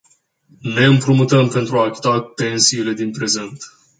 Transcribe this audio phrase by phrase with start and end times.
[0.63, 3.63] Ne împrumutăm pentru a achita pensiile din prezent.